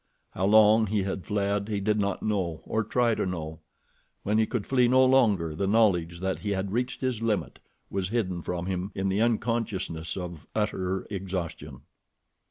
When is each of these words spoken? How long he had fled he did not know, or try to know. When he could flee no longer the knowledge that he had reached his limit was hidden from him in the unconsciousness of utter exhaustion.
How 0.31 0.47
long 0.47 0.87
he 0.87 1.03
had 1.03 1.27
fled 1.27 1.67
he 1.67 1.79
did 1.79 1.99
not 1.99 2.23
know, 2.23 2.61
or 2.65 2.83
try 2.83 3.13
to 3.13 3.23
know. 3.23 3.59
When 4.23 4.39
he 4.39 4.47
could 4.47 4.65
flee 4.65 4.87
no 4.87 5.05
longer 5.05 5.53
the 5.53 5.67
knowledge 5.67 6.21
that 6.21 6.39
he 6.39 6.49
had 6.53 6.71
reached 6.71 7.01
his 7.01 7.21
limit 7.21 7.59
was 7.91 8.09
hidden 8.09 8.41
from 8.41 8.65
him 8.65 8.91
in 8.95 9.09
the 9.09 9.21
unconsciousness 9.21 10.17
of 10.17 10.47
utter 10.55 11.05
exhaustion. 11.11 11.81